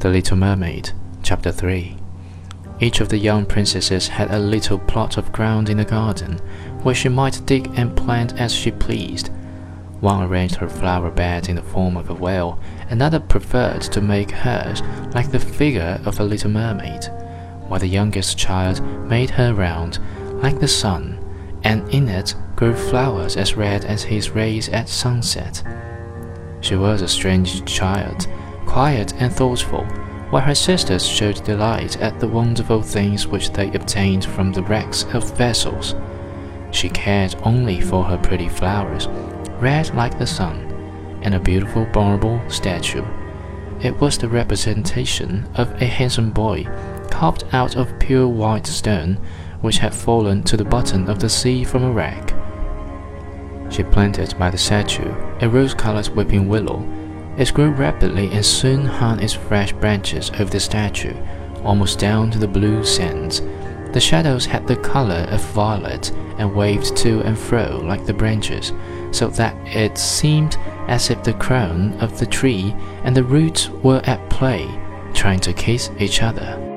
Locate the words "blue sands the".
62.48-64.00